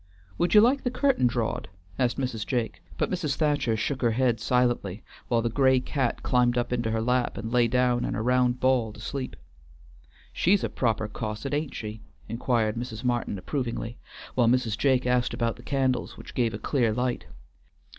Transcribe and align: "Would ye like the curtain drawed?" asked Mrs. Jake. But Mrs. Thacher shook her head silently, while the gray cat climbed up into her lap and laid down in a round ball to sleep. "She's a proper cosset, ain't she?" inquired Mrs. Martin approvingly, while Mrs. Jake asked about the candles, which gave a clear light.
"Would 0.39 0.55
ye 0.55 0.59
like 0.59 0.81
the 0.83 0.89
curtain 0.89 1.27
drawed?" 1.27 1.69
asked 1.99 2.17
Mrs. 2.17 2.43
Jake. 2.43 2.81
But 2.97 3.11
Mrs. 3.11 3.35
Thacher 3.35 3.77
shook 3.77 4.01
her 4.01 4.09
head 4.09 4.39
silently, 4.39 5.03
while 5.27 5.43
the 5.43 5.49
gray 5.51 5.79
cat 5.79 6.23
climbed 6.23 6.57
up 6.57 6.73
into 6.73 6.89
her 6.89 7.03
lap 7.03 7.37
and 7.37 7.51
laid 7.51 7.69
down 7.69 8.03
in 8.03 8.15
a 8.15 8.21
round 8.23 8.59
ball 8.59 8.93
to 8.93 8.99
sleep. 8.99 9.35
"She's 10.33 10.63
a 10.63 10.69
proper 10.69 11.07
cosset, 11.07 11.53
ain't 11.53 11.75
she?" 11.75 12.01
inquired 12.27 12.77
Mrs. 12.77 13.03
Martin 13.03 13.37
approvingly, 13.37 13.99
while 14.33 14.47
Mrs. 14.47 14.75
Jake 14.75 15.05
asked 15.05 15.35
about 15.35 15.55
the 15.57 15.61
candles, 15.61 16.17
which 16.17 16.33
gave 16.33 16.55
a 16.55 16.57
clear 16.57 16.93
light. 16.95 17.27